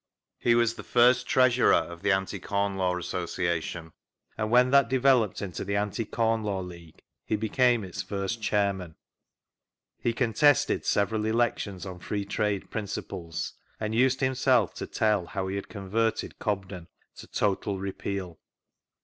He 0.39 0.55
was 0.55 0.73
the 0.73 0.83
first 0.83 1.27
Treasurer 1.27 1.75
of 1.75 2.01
the 2.01 2.11
Anti 2.11 2.39
Com 2.39 2.75
Law 2.75 2.97
Association, 2.97 3.93
and 4.35 4.49
when 4.49 4.71
that 4.71 4.89
developed 4.89 5.43
into 5.43 5.63
the 5.63 5.75
Anti 5.75 6.05
Corn 6.05 6.41
Law 6.41 6.61
League, 6.61 7.03
he 7.23 7.37
becamie 7.37 7.85
its 7.85 8.01
first 8.01 8.41
Chairman. 8.41 8.95
He 9.99 10.11
contested 10.11 10.87
several 10.87 11.25
elections 11.27 11.85
on 11.85 11.99
Free 11.99 12.25
Trade 12.25 12.71
principles, 12.71 13.53
and 13.79 13.93
used 13.93 14.21
himself 14.21 14.73
to 14.77 14.87
tell 14.87 15.27
how 15.27 15.47
he 15.47 15.55
had 15.55 15.69
converted 15.69 16.39
Cobden 16.39 16.87
to" 17.17 17.27
total 17.39 17.77
repeal." 17.77 18.39